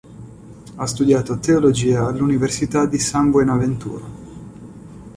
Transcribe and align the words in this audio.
Ha 0.77 0.85
studiato 0.87 1.37
teologia 1.37 2.07
all'Università 2.07 2.87
di 2.87 2.97
San 2.97 3.29
Buenaventura. 3.29 4.03